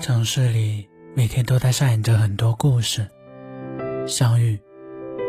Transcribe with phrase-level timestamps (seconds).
[0.00, 3.08] 城市里每天都在上演着很多故事，
[4.06, 4.58] 相遇、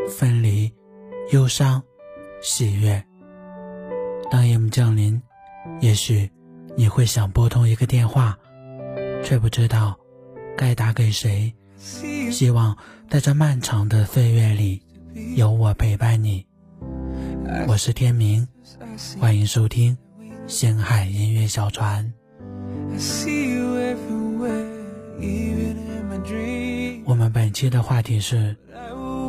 [0.09, 0.71] 分离、
[1.31, 1.81] 忧伤、
[2.41, 3.01] 喜悦。
[4.29, 5.21] 当夜幕降临，
[5.79, 6.29] 也许
[6.75, 8.37] 你会想拨通一个电话，
[9.23, 9.97] 却不知道
[10.57, 11.53] 该打给谁。
[11.77, 12.75] 希望
[13.09, 14.81] 在这漫长的岁月里，
[15.35, 16.45] 有我陪伴你。
[17.67, 18.45] 我是天明，
[19.19, 19.97] 欢迎收听
[20.45, 22.13] 星海音乐小船。
[27.31, 28.55] 本期的话题是：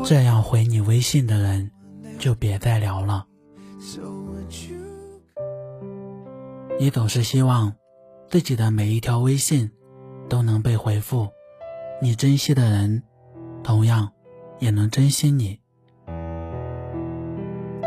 [0.05, 1.71] 这样回你微信的人，
[2.19, 3.27] 就别再聊了。
[6.81, 7.73] 你总是希望
[8.29, 9.71] 自己的每一条微信
[10.29, 11.29] 都能被回复，
[12.01, 13.03] 你珍惜的人，
[13.63, 14.13] 同样
[14.59, 15.59] 也能珍惜你。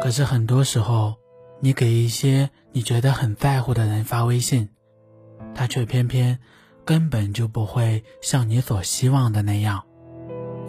[0.02, 1.16] 可是很多时候，
[1.60, 4.68] 你给一些你觉得很在乎的人发微信，
[5.54, 6.40] 他却偏偏
[6.84, 9.84] 根本就不会像你所希望的那样，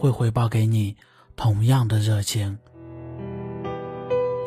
[0.02, 0.96] 会回报给你
[1.36, 2.58] 同样的热情。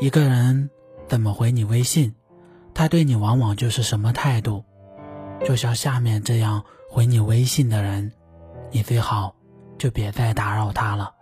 [0.01, 0.69] 一个人
[1.07, 2.13] 怎么回你微信，
[2.73, 4.65] 他对你往往就是什么态度。
[5.45, 6.61] 就像下面这样
[6.91, 8.11] 回你微信的人，
[8.69, 9.33] 你最好
[9.77, 11.13] 就别再打扰他了。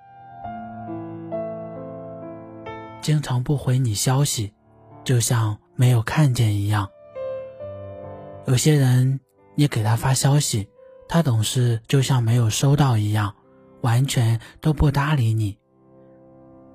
[3.04, 4.52] 经常不回你消息，
[5.04, 6.90] 就像没有看见一样。
[8.48, 9.20] 有些人，
[9.54, 10.68] 你给他发消息，
[11.08, 13.36] 他总是就像没有收到一样，
[13.84, 15.58] 完全都不搭理你。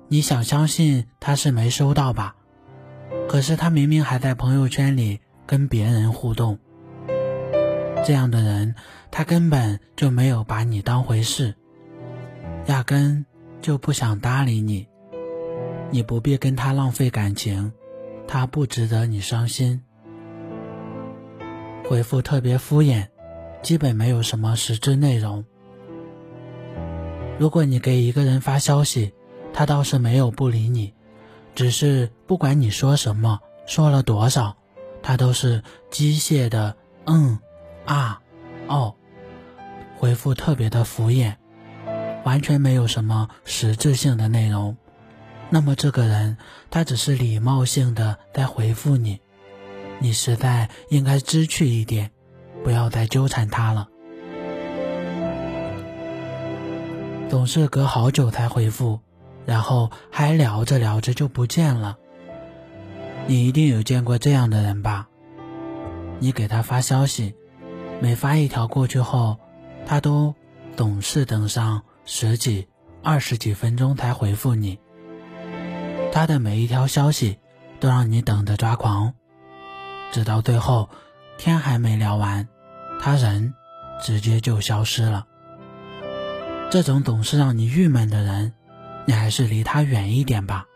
[0.07, 2.35] 你想相信他是没收到吧？
[3.27, 6.57] 可是他明明还在朋友圈里跟别人互动。
[8.05, 8.75] 这样的人，
[9.11, 11.55] 他根本就没有把你当回事，
[12.67, 13.25] 压根
[13.59, 14.87] 就不想搭理你。
[15.91, 17.73] 你不必跟他浪费感情，
[18.27, 19.81] 他不值得你伤心。
[21.87, 23.07] 回复特别敷衍，
[23.63, 25.43] 基本没有什么实质内容。
[27.39, 29.13] 如果你给一个人发消息，
[29.53, 30.93] 他倒是没有不理你，
[31.55, 34.57] 只是不管你说什么，说了多少，
[35.01, 37.39] 他都是机械的嗯、
[37.85, 38.21] 啊、
[38.67, 38.93] 哦，
[39.97, 41.35] 回复特别的敷衍，
[42.25, 44.75] 完全没有什么实质性的内容。
[45.49, 46.37] 那么这个人，
[46.69, 49.21] 他只是礼貌性的在回复你，
[49.99, 52.11] 你实在应该知趣一点，
[52.65, 53.87] 不要再纠缠他了。
[57.29, 58.99] 总是隔好久才回复，
[59.45, 61.95] 然后还聊着聊着就不见了。
[63.27, 65.07] 你一定有见过这样的人吧？
[66.17, 67.35] 你给他发消息，
[68.01, 69.37] 每发一条过去后，
[69.85, 70.33] 他都
[70.75, 72.67] 总是等上十几、
[73.03, 74.79] 二十几分钟才回复你。
[76.11, 77.37] 他的每一条消息
[77.79, 79.13] 都让你等得抓狂，
[80.11, 80.89] 直到最后
[81.37, 82.47] 天还没聊完，
[82.99, 83.53] 他人
[84.01, 85.27] 直接就消失了。
[86.71, 88.53] 这种总是让你郁闷的人，
[89.05, 90.67] 你还是离他远一点吧。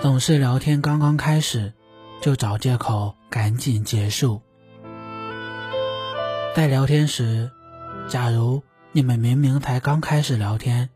[0.00, 1.72] 总是聊天刚刚开始，
[2.20, 4.42] 就找借口赶紧结束。
[6.54, 7.50] 在聊天时，
[8.08, 8.62] 假如
[8.92, 10.88] 你们明明才刚开始聊天。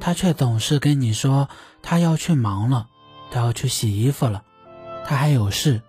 [0.00, 1.48] 他却总是跟你说
[1.82, 2.88] 他要去忙了，
[3.30, 4.42] 他要去洗衣服了，
[5.04, 5.82] 他还有事，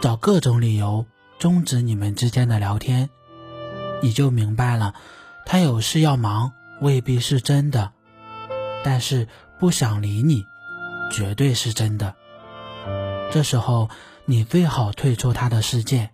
[0.00, 1.06] 找各种理由
[1.38, 3.10] 终止你们之间的聊天，
[4.04, 4.92] 你就明白了，
[5.46, 7.90] 他有事要忙未必是真的，
[8.84, 9.26] 但是
[9.58, 10.44] 不想理你，
[11.10, 12.14] 绝对是真的。
[13.32, 13.88] 这时候
[14.26, 16.10] 你最好退出他的世界。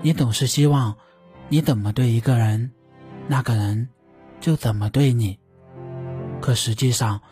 [0.00, 0.96] 你总是希望，
[1.50, 2.72] 你怎么对一个人，
[3.28, 3.90] 那个人。
[4.40, 5.38] 就怎么对你，
[6.42, 7.22] 可实际上，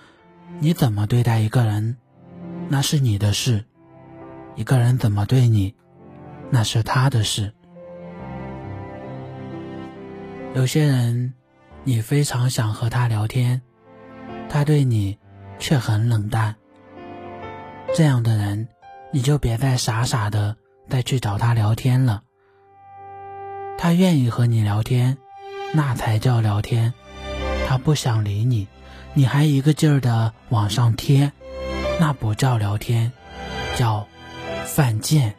[0.60, 1.98] 你怎么对待一个人，
[2.68, 3.64] 那是你的事；
[4.56, 5.74] 一个人怎么对你，
[6.50, 7.52] 那是他的事。
[10.54, 11.32] 有些人，
[11.82, 13.62] 你非常想和他聊天，
[14.50, 15.18] 他对你
[15.58, 16.54] 却很冷淡。
[17.94, 18.68] 这样的人，
[19.12, 20.54] 你就别再傻傻的
[20.90, 22.22] 再去找他聊天了。
[23.78, 25.16] 他愿意和你聊天，
[25.72, 26.92] 那才叫聊天。
[27.66, 28.68] 他不想理你，
[29.14, 31.32] 你还一个劲儿的往上贴，
[31.98, 33.10] 那不叫聊天，
[33.74, 34.06] 叫
[34.66, 35.34] 犯贱。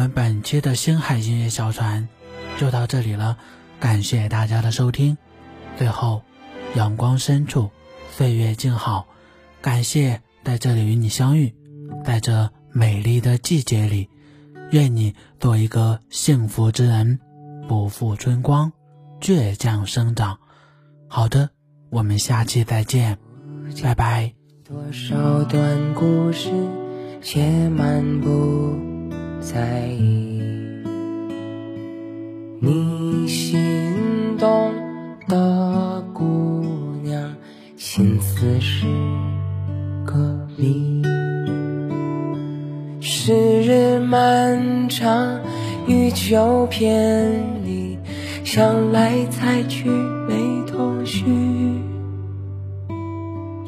[0.00, 2.08] 们本期的星海音乐小船
[2.56, 3.36] 就到这里了，
[3.78, 5.18] 感谢大家的收听。
[5.76, 6.22] 最后，
[6.74, 7.68] 阳光深处，
[8.10, 9.06] 岁月静好，
[9.60, 10.22] 感谢。
[10.42, 11.54] 在这里与你相遇，
[12.02, 14.08] 在这美丽的季节里，
[14.70, 17.20] 愿你做一个幸福之人，
[17.68, 18.72] 不负春光，
[19.20, 20.38] 倔强生长。
[21.08, 21.50] 好的，
[21.90, 23.18] 我们下期再见，
[23.82, 24.32] 拜拜。
[24.64, 26.50] 多少段故事
[27.20, 28.89] 写满不
[29.40, 30.40] 在意，
[32.60, 33.56] 你心
[34.38, 34.70] 动
[35.26, 37.34] 的姑娘，
[37.76, 38.86] 心思是
[40.04, 41.02] 个谜。
[43.00, 45.40] 时日漫长，
[45.86, 47.32] 欲求偏
[47.64, 47.98] 离，
[48.44, 50.34] 想来猜去没
[50.66, 51.24] 头绪。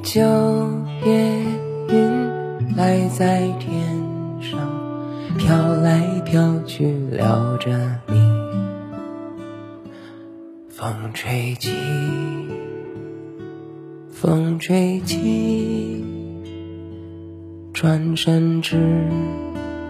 [0.02, 0.20] 九
[1.06, 1.14] 月
[1.88, 4.01] 云来在天，
[6.32, 7.70] 飘去撩着
[8.08, 8.14] 你。
[10.70, 11.70] 风吹起，
[14.10, 16.02] 风吹起，
[17.74, 18.78] 转身之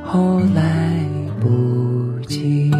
[0.04, 1.06] 后来
[1.40, 2.72] 不及。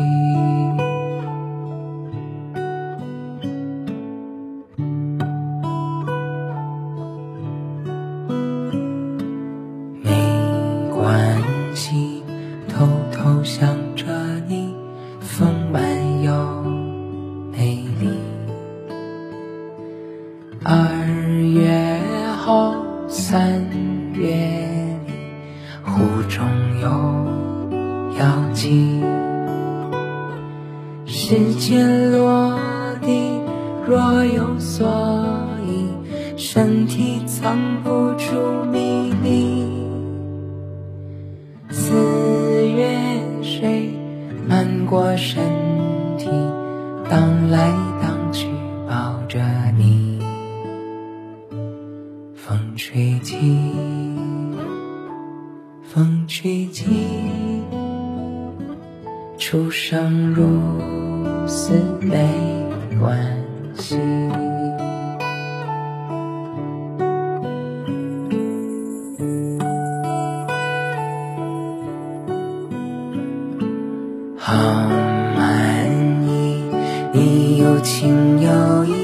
[20.65, 20.77] 二
[21.43, 21.99] 月
[22.39, 22.77] 后
[23.09, 23.67] 三
[24.15, 24.29] 月
[25.07, 25.13] 里，
[25.83, 26.47] 湖中
[26.81, 26.89] 有
[28.17, 29.03] 妖姬。
[31.05, 32.57] 时间落
[33.01, 33.41] 地，
[33.89, 34.87] 若有所
[35.67, 35.89] 依，
[36.37, 39.67] 身体藏不住秘密。
[41.71, 41.93] 四
[42.69, 42.97] 月
[43.43, 43.91] 水
[44.47, 45.43] 漫过身
[46.17, 46.29] 体，
[47.11, 47.73] 荡来
[55.95, 56.87] 风吹起，
[59.37, 60.43] 出生入
[61.47, 62.17] 死没
[62.99, 63.15] 关
[63.77, 63.99] 系。
[74.39, 74.55] 好
[75.37, 75.91] 满
[76.27, 76.63] 意，
[77.13, 79.02] 你有情有义，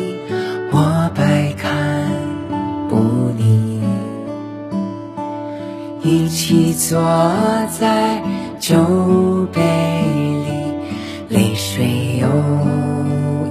[6.78, 6.96] 坐
[7.80, 8.22] 在
[8.60, 9.60] 酒杯
[10.46, 12.28] 里，泪水有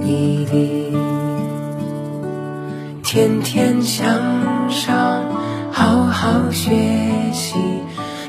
[0.02, 0.96] 一滴。
[3.04, 5.22] 天天向上，
[5.70, 6.72] 好好学
[7.34, 7.54] 习，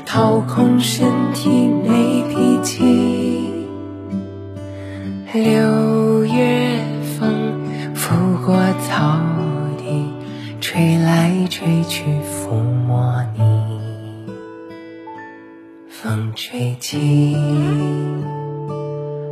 [0.04, 3.54] 掏空身体没脾气。
[5.32, 6.84] 六月
[7.18, 7.58] 风
[7.94, 8.14] 拂
[8.44, 8.54] 过
[8.86, 9.18] 草
[9.78, 10.12] 地，
[10.60, 12.52] 吹来吹去抚
[12.86, 13.49] 摸你。
[16.10, 17.36] 风吹起，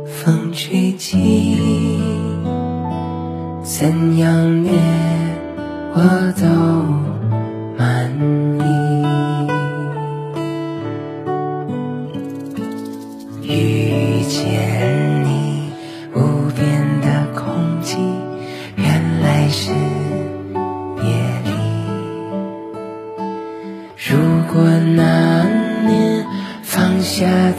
[0.05, 1.57] 风吹起，
[3.61, 4.71] 怎样虐
[5.93, 6.78] 我都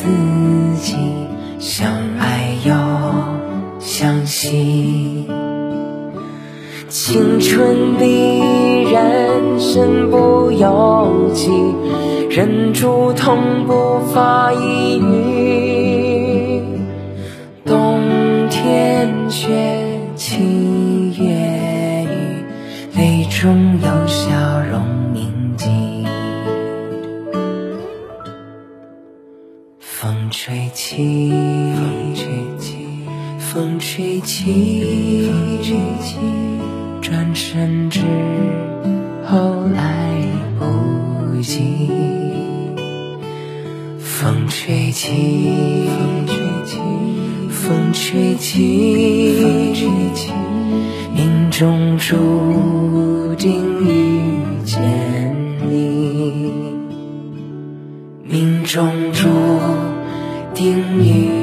[0.02, 0.06] 自
[0.80, 0.96] 己，
[1.58, 2.72] 相爱又
[3.78, 5.26] 相惜，
[6.88, 11.50] 青春里人身不由己，
[12.30, 15.69] 忍住痛不发一语。
[34.42, 35.60] 起，
[37.02, 38.00] 转身之
[39.26, 40.14] 后来
[40.58, 41.90] 不及。
[43.98, 45.10] 风吹起，
[46.26, 46.78] 风吹起，
[47.50, 50.32] 风吹起，风吹起，
[51.14, 54.80] 命中注定遇见
[55.68, 56.50] 你，
[58.24, 59.28] 命中注
[60.54, 61.39] 定遇。